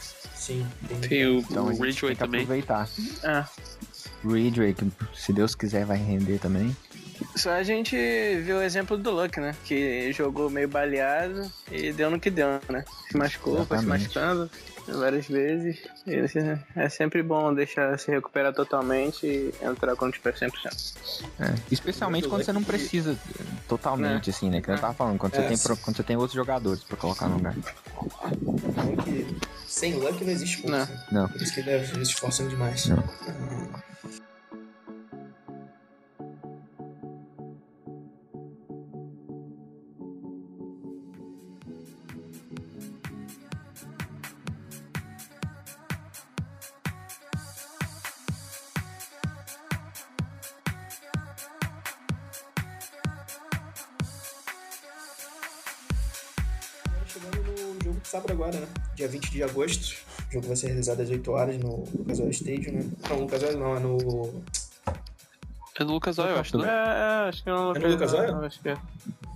[0.49, 1.01] Sim, tem.
[1.01, 2.41] Tem o, Então o que também.
[2.41, 2.89] aproveitar.
[3.23, 3.45] É.
[4.27, 6.75] Ridgeway, que se Deus quiser vai render também.
[7.37, 7.95] Só a gente
[8.41, 9.55] viu o exemplo do Luck, né?
[9.65, 12.83] Que jogou meio baleado e deu no que deu, né?
[13.11, 14.03] Se machucou, foi se Exatamente.
[14.05, 14.51] machucando
[14.89, 15.81] várias vezes.
[16.75, 20.95] É sempre bom deixar se recuperar totalmente e entrar quando tiver 100%.
[21.41, 23.19] É, especialmente quando você não precisa
[23.69, 24.63] totalmente, assim, né?
[24.63, 27.29] Que eu tava falando, quando, É, você tem, quando você tem outros jogadores pra colocar
[27.29, 27.55] no lugar.
[29.69, 30.91] Sem luck não existe curso.
[31.13, 31.23] Não.
[31.23, 31.29] Não.
[31.29, 32.87] Por isso que deve se esforçando demais.
[32.87, 33.05] Não.
[59.39, 59.97] De agosto.
[60.29, 62.85] O jogo vai ser realizado às 8 horas no Lucas Oil Stadium, né?
[63.09, 64.43] Não, Lucas Oil não, é no...
[65.79, 66.69] É no Lucas Oil, eu acho, É, né?
[66.69, 68.37] é, acho que não É no Lucas Oil?
[68.45, 68.77] Acho que é.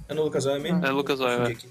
[0.08, 0.84] É no Lucas Oil mesmo?
[0.84, 1.68] É no Lucas Oil, aqui.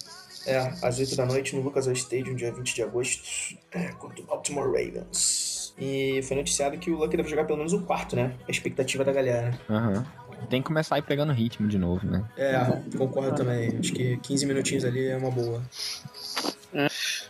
[0.48, 4.22] É, às 8 da noite no Lucas Oil Stadium, dia 20 de agosto, é, contra
[4.22, 5.74] o Baltimore Ravens.
[5.78, 8.34] E foi noticiado que o Luck deve jogar pelo menos um quarto, né?
[8.48, 9.60] A expectativa da galera.
[9.70, 10.06] Aham.
[10.50, 12.26] Tem que começar a ir pegando ritmo de novo, né?
[12.36, 12.56] É,
[12.98, 13.78] concordo também.
[13.78, 15.62] Acho que 15 minutinhos ali é uma boa.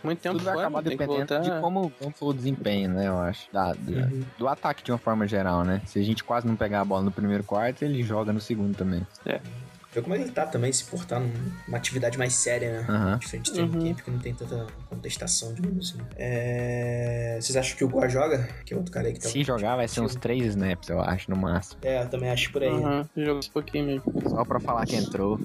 [0.04, 3.08] Muito tempo Tudo vai fora, acabar dependendo de como, como for o desempenho, né?
[3.08, 3.50] Eu acho.
[3.52, 4.22] Da- do, Uhum.
[4.38, 5.80] do ataque de uma forma geral, né?
[5.86, 8.76] Se a gente quase não pegar a bola no primeiro quarto, ele joga no segundo
[8.76, 9.06] também.
[9.94, 11.30] Ver como ele tá também, se portar num-
[11.68, 12.86] numa atividade mais séria, né?
[12.88, 13.18] Aham.
[13.18, 16.02] Diferente do training camp, que não tem tanta contestação, digamos assim.
[16.16, 17.38] É...
[17.38, 18.48] Vocês acham que o Goa joga?
[18.64, 19.28] Que é outro cara aí que tá...
[19.28, 21.78] Se jogar, vai ser uns três snaps, eu acho, no máximo.
[21.82, 22.70] É, eu também acho por aí.
[22.70, 23.06] né?
[23.16, 24.30] Uhum, jogou um pouquinho mesmo.
[24.30, 25.38] Só pra falar que entrou.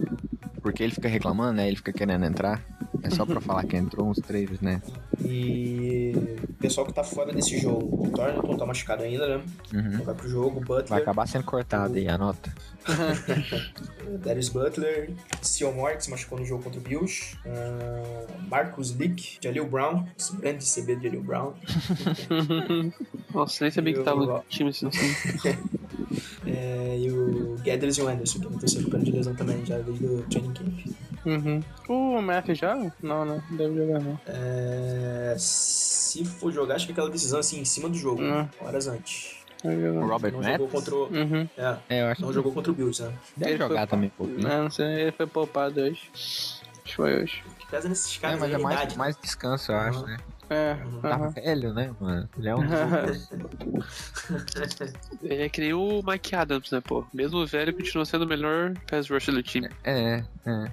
[0.61, 1.67] Porque ele fica reclamando, né?
[1.67, 2.63] Ele fica querendo entrar.
[3.07, 4.91] É só pra falar que entrou uns três snaps.
[5.25, 6.13] E
[6.49, 9.43] o pessoal que tá fora desse jogo, o Thornton tá machucado ainda, né?
[9.73, 10.03] Uhum.
[10.03, 12.53] Vai pro jogo, o Butler, Vai acabar sendo cortado aí, anota.
[14.19, 19.67] Darius Butler, Seal que se machucou no jogo contra o Bills, ah, Marcus Leak, Jalil
[19.67, 21.53] Brown, esse grande CB de Jalil Brown,
[23.33, 24.87] Nossa, nem sabia que tava no time assim.
[26.45, 29.65] é, e o Gathers e o Anderson, que não tá se recuperando de lesão também,
[29.65, 30.79] já desde o training camp.
[31.27, 31.61] Uhum.
[31.89, 32.93] O Matthew joga?
[33.03, 33.43] Não, né?
[33.51, 34.17] Deve jogar não.
[34.25, 38.47] É, se for jogar, acho que aquela decisão assim, em cima do jogo, Hum.
[38.61, 39.35] horas antes.
[39.63, 40.05] O.
[40.07, 41.03] Robert Não jogou contra o...
[41.07, 41.49] Uhum.
[41.57, 43.11] É, É, eu acho não que jogou contra o Bills, né?
[43.35, 44.47] deve Ele foi- jogar também um pouquinho.
[44.47, 46.09] Não, não sei, ele foi poupado hoje.
[46.13, 47.43] Acho que foi hoje.
[47.45, 48.99] O que pesa nesses É, caras mas aí é a mais, idade, né?
[48.99, 50.17] mais descanso, eu acho, né?
[50.49, 51.29] É, Tá aham.
[51.31, 52.29] velho, né, mano?
[52.37, 52.61] Ele é um.
[55.21, 57.05] Ele é que nem o Mike Adams, né, pô?
[57.13, 59.69] Mesmo velho, continua sendo o melhor pass rusher do time.
[59.83, 60.71] é, é.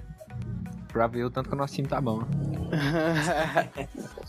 [0.95, 2.23] Pra ver o tanto que o nosso time tá bom.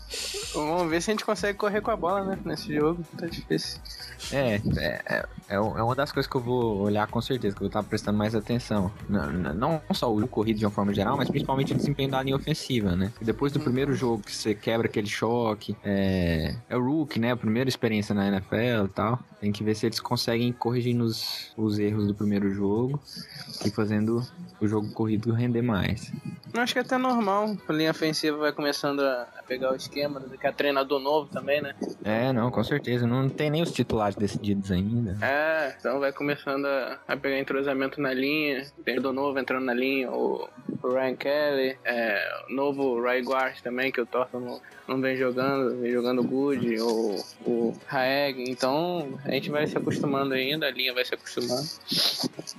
[0.53, 2.39] Vamos ver se a gente consegue correr com a bola, né?
[2.45, 3.03] Nesse jogo.
[3.17, 3.79] Tá difícil.
[4.31, 7.59] É, é, é, é é uma das coisas que eu vou olhar com certeza, que
[7.61, 8.91] eu vou estar prestando mais atenção.
[9.07, 12.35] Não, não- só o corrido de uma forma geral, mas principalmente o desempenho da linha
[12.35, 13.11] ofensiva, né?
[13.21, 17.31] Depois do primeiro jogo que você quebra aquele choque, é, é o rookie, né?
[17.31, 19.19] A primeira experiência na NFL e tal.
[19.39, 22.99] Tem que ver se eles conseguem corrigir os, os erros do primeiro jogo
[23.63, 24.25] e fazendo
[24.59, 26.11] o jogo corrido render mais.
[26.53, 27.55] Eu acho que é até normal.
[27.69, 29.96] A linha ofensiva vai começando a a pegar o esquema.
[30.29, 31.73] Daqui a treinador novo também, né?
[32.03, 33.07] É, não, com certeza.
[33.07, 35.17] Não tem nem os titulares decididos ainda.
[35.25, 38.65] É, então vai começando a, a pegar entrosamento na linha.
[38.83, 40.11] Treinador novo entrando na linha.
[40.11, 40.47] O,
[40.83, 41.77] o Ryan Kelly.
[41.85, 45.79] É, o novo Ray Guard também, que o Thornton não, não vem jogando.
[45.81, 46.79] Vem jogando good.
[46.81, 48.43] Ou o Haeg.
[48.49, 50.67] Então a gente vai se acostumando ainda.
[50.67, 51.67] A linha vai se acostumando.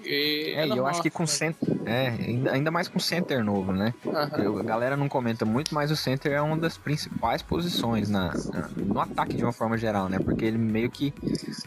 [0.05, 1.68] E É, e eu acho que com center.
[1.87, 2.09] É,
[2.53, 3.94] ainda, mais com center novo, né?
[4.07, 4.42] Aham.
[4.42, 8.34] Eu- a galera não comenta muito, mas o center é uma das principais posições na,
[8.52, 10.18] na- no ataque de uma forma geral, né?
[10.18, 11.12] Porque ele meio que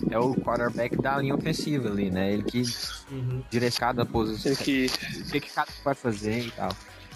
[0.09, 2.31] é o quarterback da linha ofensiva ali, né?
[2.33, 2.63] Ele que
[3.11, 3.43] Uhum.
[3.49, 4.85] direciona cada posição, Ele que,
[5.21, 6.69] o que que cada um vai fazer e tal.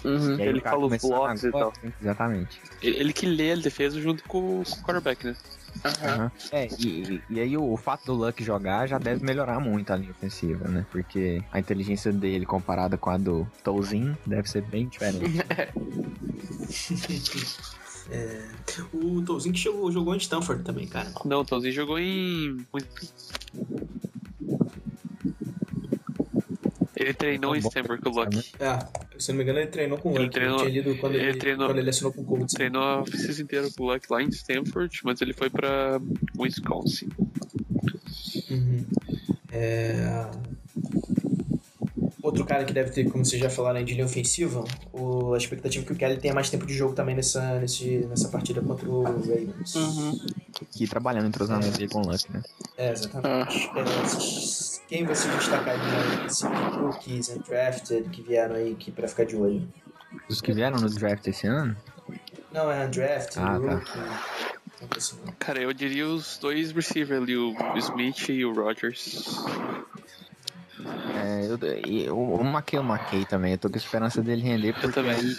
[0.04, 0.36] Uhum.
[0.38, 2.60] E Ele fala os blocos e agora, Exatamente.
[2.82, 5.36] ele, ele que lê a defesa junto com, com o quarterback, né?
[5.84, 6.06] Aham.
[6.14, 6.32] Aham.
[6.52, 9.92] É, e, e- e aí o, o fato do Luck jogar já deve melhorar muito
[9.92, 10.86] a linha ofensiva, né?
[10.90, 15.42] Porque a inteligência dele comparada com a do Tolzin deve ser bem diferente.
[18.92, 21.10] O Tolzinho que jogou, jogou em Stanford também, cara.
[21.24, 22.64] Não, o Tolzinho jogou em.
[26.96, 28.36] Ele treinou em Stanford com o Luck.
[28.58, 28.78] É,
[29.18, 30.32] se não me engano, ele treinou com o Ele Luck.
[30.34, 32.54] treinou- tinha lido quando ele, ele treinou- quando ele assinou com o Colts.
[32.54, 36.00] Treinou a oficina inteira com o Luck lá em Stanford, mas ele foi pra
[36.38, 37.08] Wisconsin.
[38.50, 38.84] Uhum.
[39.52, 40.30] É...
[42.26, 45.32] Outro cara que deve ter, como vocês já falaram aí, de linha ofensiva, o...
[45.32, 48.28] a expectativa é que o Kelly tenha mais tempo de jogo também nessa, nesse, nessa
[48.28, 49.76] partida contra o Ravens.
[49.76, 50.18] Uhum.
[50.80, 52.42] E trabalhando em entrosamento dele com o Luck, né?
[52.76, 53.70] É, exatamente.
[53.76, 59.68] É, quem você destacaria esses rookies, undrafted, que vieram aí que, pra ficar de olho?
[60.28, 61.76] Os que vieram no draft esse ano,
[62.52, 63.74] Não, é undrafted, Ah, tá.
[63.74, 63.98] rookie.
[64.80, 65.32] Não sei se não.
[65.38, 69.44] Cara, eu diria os dois receivers ali, o Smith e o Rogers.
[71.24, 73.52] É, eu, e o, o Mackey, eu maquei também.
[73.52, 75.12] Eu tô com esperança dele render, Eu porque também.
[75.16, 75.36] aí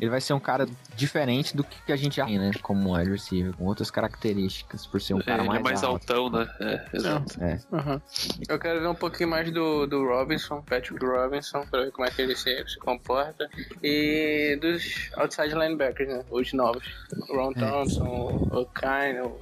[0.00, 0.66] ele vai ser um cara
[0.96, 2.50] diferente do que, que a gente já tem, né?
[2.62, 5.84] Como wide receiver, com outras características, por ser um É, cara ele mais, é mais
[5.84, 6.10] alto.
[6.12, 6.48] altão, né?
[6.60, 7.44] É, exato.
[7.44, 7.60] É.
[7.70, 8.00] Uhum.
[8.48, 12.10] Eu quero ver um pouquinho mais do, do Robinson, Patrick Robinson, pra ver como é
[12.10, 13.48] que ele se, se comporta.
[13.82, 16.24] E dos outside linebackers, né?
[16.30, 16.82] Os novos.
[17.28, 17.60] O Ron É.
[17.60, 19.40] Thompson, o Kine, o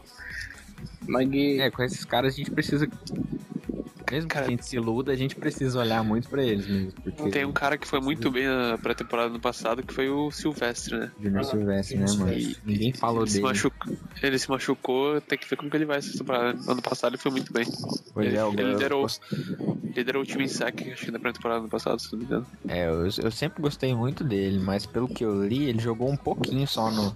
[1.08, 1.60] McGee.
[1.60, 2.88] É, com esses caras a gente precisa.
[4.10, 6.92] Mesmo que a gente se iluda, a gente precisa olhar muito pra eles mesmo.
[7.02, 10.30] Porque Tem um cara que foi muito bem na pré-temporada no passado, que foi o
[10.30, 11.12] Silvestre, né?
[11.20, 12.14] Junior Silvestre, né, mano?
[12.32, 12.56] Silvestre.
[12.64, 13.46] Ninguém falou Ele se, dele.
[13.48, 13.92] machucou,
[14.22, 16.58] ele se machucou, tem que ver como que ele vai essa temporada.
[16.70, 17.66] Ano passado ele foi muito bem.
[18.14, 19.06] Pois ele, é, ele eu, liderou,
[19.94, 22.46] liderou o time em saque, acho que na pré-temporada ano passado, se não me engano.
[22.68, 26.16] é, eu, eu sempre gostei muito dele, mas pelo que eu li, ele jogou um
[26.16, 27.14] pouquinho só no,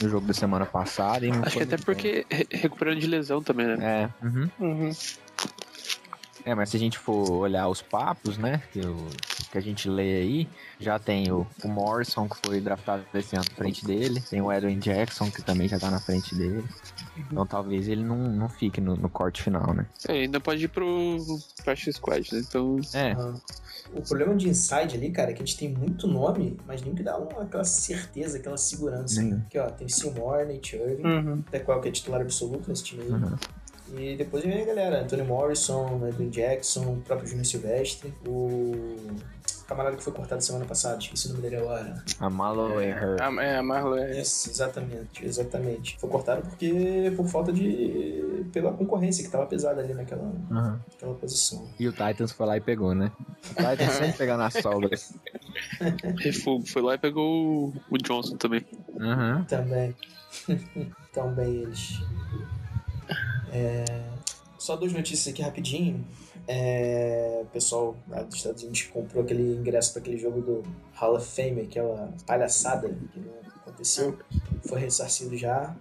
[0.00, 1.26] no jogo da semana passada.
[1.26, 3.76] E Acho que até porque re- recuperando de lesão também, né?
[4.20, 4.50] É, uhum.
[4.60, 4.92] Uhum.
[6.44, 8.62] É, mas se a gente for olhar os papos, né?
[8.72, 9.06] Que o
[9.50, 10.48] que a gente lê aí,
[10.80, 14.20] já tem o, o Morrison, que foi draftado esse ano na frente dele.
[14.30, 16.64] Tem o Edwin Jackson, que também já tá na frente dele.
[17.30, 19.86] Então talvez ele não, não fique no, no corte final, né?
[20.08, 21.18] É, ainda pode ir pro
[21.64, 22.42] Practice Squad, né?
[22.48, 23.34] Então, É, Ah,
[23.94, 26.94] O problema de inside ali, cara, é que a gente tem muito nome, mas nem
[26.94, 29.20] que dá uma, aquela certeza, aquela segurança.
[29.22, 29.42] Nenhum.
[29.46, 31.44] Aqui, ó, tem Seymour, Nate Irving, Uhum.
[31.46, 33.10] até qual que é titular absoluto nesse time aí.
[33.10, 33.36] Uhum.
[33.96, 38.96] E depois vem a galera, Anthony Morrison, Edwin Jackson, o próprio Júnior Silvestre, o
[39.66, 42.02] camarada que foi cortado semana passada, esqueci o nome dele agora.
[42.20, 43.16] a Malo é her.
[43.22, 44.20] A, é, a Marlo é.
[44.20, 45.96] Isso, exatamente, exatamente.
[45.98, 48.44] Foi cortado porque por falta de.
[48.52, 50.78] pela concorrência que tava pesada ali naquela, Uhum.
[50.90, 51.66] naquela posição.
[51.78, 53.10] E o Titans foi lá e pegou, né?
[53.50, 55.14] O Titans sempre pegando as sobras.
[56.18, 56.66] refugo.
[56.66, 58.64] Foi lá e pegou o, o Johnson também.
[58.94, 59.44] Uhum.
[59.44, 59.94] Também.
[61.12, 62.00] Também eles.
[63.52, 63.84] É,
[64.58, 66.04] Só duas notícias aqui rapidinho.
[66.48, 70.62] É, O pessoal lá dos Estados Unidos comprou aquele ingresso para aquele jogo do
[70.94, 74.18] Hall of Fame, aquela palhaçada que não aconteceu.
[74.66, 75.74] Foi ressarcido já.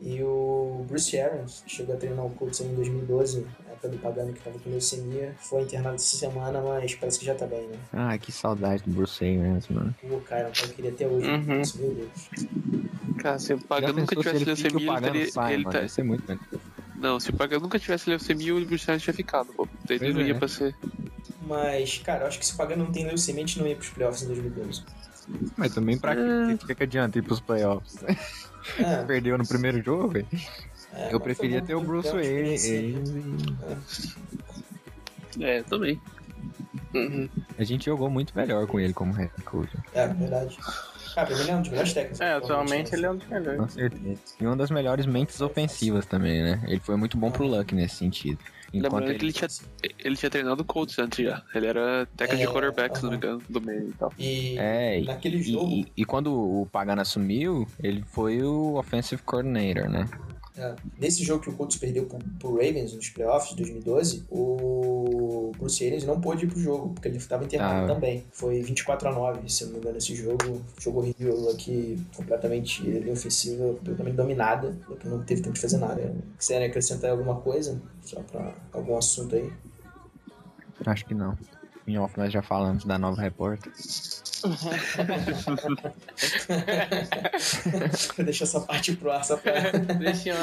[0.00, 3.98] E o Bruce Arians, que chegou a treinar o Colts em 2012, na época do
[3.98, 7.66] Pagano que estava com leucemia, foi internado essa semana, mas parece que já tá bem,
[7.66, 7.76] né?
[7.92, 9.92] Ah, que saudade do Bruce Arians, mano.
[10.04, 11.28] O cara, cara queria até hoje.
[11.28, 11.60] Uhum.
[11.60, 12.10] Isso, meu Deus.
[13.18, 15.72] Cara, se o Pagano nunca tivesse ele leucemia, ele sai, ele mano?
[15.76, 16.38] tá- Ia ser muito bem.
[17.00, 19.68] Não, se o Pagano nunca tivesse leucemia, o Bruce Arians tinha ficado, pô.
[19.88, 20.38] Ele Pois não ia é.
[20.38, 20.74] pra ser.
[21.42, 23.76] Mas, cara, eu acho que se o Pagano não tem leucemia, a gente não ia
[23.76, 24.82] pros playoffs em 2012.
[25.56, 26.56] Mas também pra É.
[26.56, 27.96] que, que, que adianta ir pros playoffs?
[28.78, 30.26] É, Perdeu no primeiro jogo, velho.
[30.92, 32.62] é, Eu preferia ter o Bruce então, Arians.
[32.64, 33.46] experiência.
[35.40, 35.98] É, também.
[36.92, 37.28] Uhum.
[37.58, 39.70] A gente jogou muito melhor com ele como head coach.
[39.92, 40.56] É, verdade.
[41.14, 42.20] Cara, ele é um dos melhores técnicos.
[42.20, 43.60] É, atualmente ele é um dos melhores.
[43.60, 44.20] Com certeza.
[44.40, 46.62] E uma das melhores mentes ofensivas também, né?
[46.68, 48.38] Ele foi muito bom pro Luck nesse sentido.
[48.72, 49.48] Enquanto Lembrando que ele tinha,
[49.98, 51.42] ele tinha treinado o Colts antes já.
[51.54, 54.12] Ele era técnico É, de quarterback, se não me engano, do meio e tal.
[54.18, 59.22] E É, e, naquele jogo, e, e quando o Pagano assumiu, ele foi o offensive
[59.22, 60.06] coordinator, né?
[60.58, 65.52] É, nesse jogo que o Colts perdeu pro, pro Ravens nos playoffs de 2012, o
[65.58, 67.94] Bruce Arians não pôde ir pro jogo, porque ele estava internado Ah.
[67.94, 68.24] também.
[68.32, 70.62] Foi 24 a 9 se eu não me engano, esse jogo.
[70.80, 74.76] Jogo horrível, Luck completamente ofensiva, completamente dominada.
[75.04, 76.14] Não teve tempo de fazer nada.
[76.38, 79.50] Quiserem acrescentar alguma coisa, só pra algum assunto aí.
[80.86, 81.36] Acho que não.
[81.88, 83.72] Em off nós já falamos da nova repórter.
[88.14, 89.70] Vou deixar essa parte pro ar só pra.
[89.98, 90.36] Deixa eu.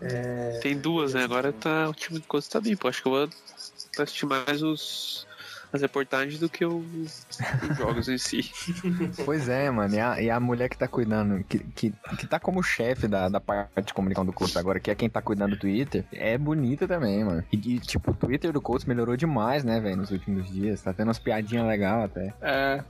[0.62, 1.22] Tem duas, né?
[1.22, 2.88] Agora tá, o time do Colts tá bem, pô.
[2.88, 3.28] Acho que eu vou
[3.98, 5.26] assistir mais os,
[5.72, 7.26] as reportagens do que os,
[7.70, 8.50] os jogos em si.
[9.24, 9.94] Pois é, mano.
[9.94, 13.28] E a, e a mulher que tá cuidando, que, que, que tá como chefe da,
[13.28, 16.36] da parte de comunicação do Colts agora, que é quem tá cuidando do Twitter, é
[16.38, 17.44] bonita também, mano.
[17.52, 20.82] E, e, tipo, o Twitter do Colts melhorou demais, né, velho, nos últimos dias.
[20.82, 22.34] Tá tendo umas piadinhas legais até.
[22.40, 22.84] É.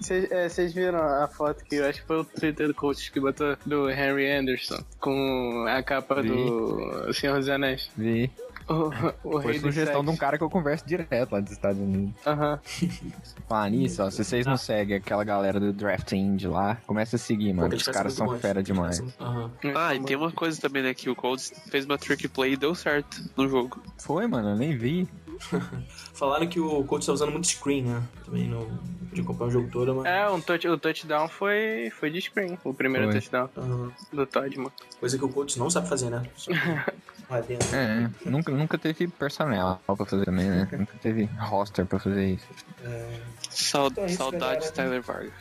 [0.00, 3.20] Vocês é, viram a foto que eu acho que foi o Twitter do coach que
[3.20, 6.28] botou do Henry Anderson com a capa Vi.
[6.28, 7.90] do Senhor dos Anéis.
[7.96, 8.30] Vi.
[8.72, 12.14] O, o Foi sugestão de um cara que eu converso direto lá dos Estados Unidos.
[12.26, 12.58] Aham.
[13.48, 17.18] Falar nisso, ó, se vocês não seguem aquela galera do Draft Indie lá, começa a
[17.18, 17.74] seguir, mano.
[17.74, 19.02] Os caras são fera demais.
[19.20, 19.50] Aham.
[19.74, 20.94] Ah, e tem uma coisa também, né?
[20.94, 23.82] Que o Colts fez uma trick play e deu certo no jogo.
[23.98, 25.08] Foi, mano, eu nem vi.
[26.14, 28.02] Falaram que o Colts tá usando muito screen, né?
[28.24, 28.66] Também não
[29.08, 30.06] pude acompanhar o jogo todo, mas.
[30.06, 32.58] É, um touch, o touchdown foi, foi de screen.
[32.64, 33.14] O primeiro Foi.
[33.20, 33.92] touchdown Aham.
[34.12, 34.72] do Todd, mano.
[35.00, 36.22] Coisa que o Colts não sabe fazer, né?
[37.32, 37.74] Lá dentro.
[37.74, 40.68] É, nunca, nunca teve personnel pra fazer também, né?
[40.76, 42.46] Nunca teve roster pra fazer isso.
[42.84, 45.00] É, Sau- Então é isso, saudades galera.
[45.00, 45.32] Tyler Vargas.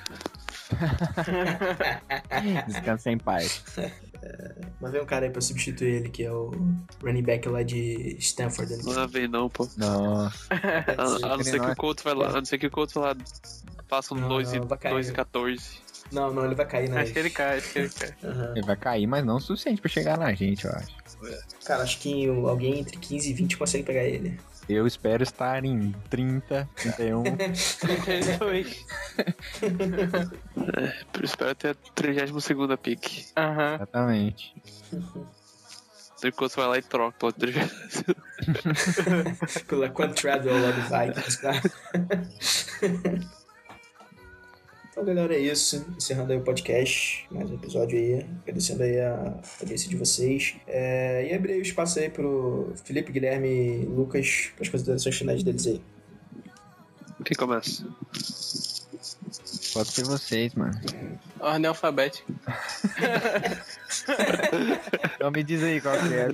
[2.67, 3.63] Descansa em paz.
[4.79, 6.51] Mas vem um cara aí pra substituir ele, que é o
[7.03, 8.71] running back lá de Stanford.
[8.77, 8.83] né?
[8.85, 9.67] Não vem não, pô.
[9.77, 10.47] Nossa.
[10.97, 12.67] A, a não ser que não é- o Colts vai lá, a não ser que
[12.67, 13.15] o Colts vai lá
[13.87, 14.93] faça um Não, 2 e, não, vai cair.
[14.93, 15.81] 2 e 14.
[16.11, 17.01] Não, não, ele vai cair, né?
[17.01, 18.13] Acho que ele cai, acho que ele cai.
[18.23, 18.53] Aham.
[18.55, 21.01] Ele vai cair, mas não o suficiente pra chegar na gente, eu acho.
[21.65, 24.39] Cara, acho que alguém entre 15 e 20 consegue pegar ele.
[24.69, 27.23] Eu espero estar em 30, 31.
[27.23, 28.85] 32.
[31.13, 33.25] Eu espero ter a 32 pick.
[33.35, 33.75] Aham.
[33.75, 34.55] Exatamente.
[36.23, 37.59] O Colts vai lá e troca pela 30.
[39.67, 41.51] Pela Quantradwell lá do Vikings, tá?
[45.01, 45.83] Então, galera, é isso.
[45.97, 47.25] Encerrando aí o podcast.
[47.31, 48.23] Mais um episódio aí.
[48.43, 50.57] Agradecendo aí a audiência de vocês.
[50.67, 55.17] É, e abrir aí o espaço aí pro Felipe, Guilherme e Lucas para as considerações
[55.17, 55.81] finais deles aí.
[57.25, 57.83] Quem começa?
[59.73, 60.79] Pode ser vocês, mano.
[61.39, 62.31] Ordem alfabética.
[65.15, 66.29] Então me diz aí qual que é.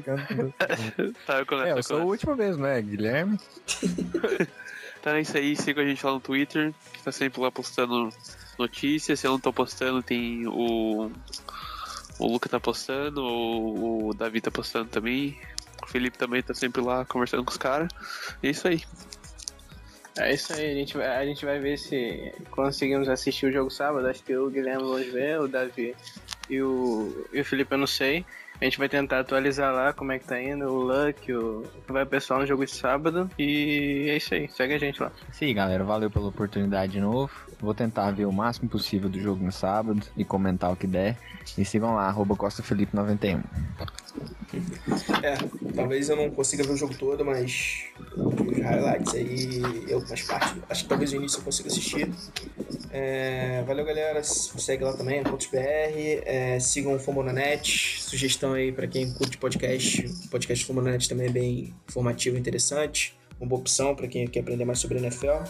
[1.26, 2.12] Tá, eu começo, É, eu eu sou o começo.
[2.12, 2.82] último mesmo, né?
[2.82, 3.38] Guilherme.
[5.08, 8.10] Então é isso aí, siga a gente lá no Twitter, que tá sempre lá postando
[8.60, 9.18] notícias.
[9.18, 11.10] Se eu não tô postando, tem o.
[12.20, 15.40] O Luca tá postando, o, o Davi tá postando também.
[15.82, 17.88] O Felipe também tá sempre lá conversando com os caras.
[18.44, 18.84] É isso aí.
[20.18, 23.70] É isso aí, a gente, vai, a gente vai ver se conseguimos assistir o jogo
[23.70, 24.08] sábado.
[24.08, 25.96] Acho que o Guilherme vamos ver, o Davi
[26.50, 28.26] e o, e o Felipe eu não sei.
[28.60, 31.92] A gente vai tentar atualizar lá como é que tá indo, o Luck, o que
[31.92, 33.30] vai pessoal no jogo de sábado.
[33.38, 35.12] E é isso aí, segue a gente lá.
[35.32, 37.32] Sim, galera, valeu pela oportunidade de novo.
[37.60, 41.18] Vou tentar ver o máximo possível do jogo no sábado e comentar o que der.
[41.58, 43.44] E sigam lá, arroba CostaFelipe91.
[45.24, 45.38] É,
[45.76, 47.86] talvez eu não consiga ver o jogo todo, mas
[48.16, 52.10] os highlights aí, eu mais parte, acho que talvez o início eu consiga assistir.
[52.92, 55.58] É, valeu galera, segue lá também, Pontos BR,
[56.26, 61.32] é, sigam o Fomonanet, sugestão aí pra quem curte podcast, o podcast Fomonanet também é
[61.32, 65.44] bem informativo e interessante, uma boa opção pra quem quer aprender mais sobre NFL.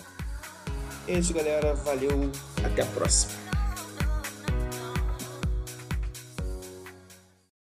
[1.08, 2.30] É isso galera, valeu,
[2.64, 3.32] até a próxima.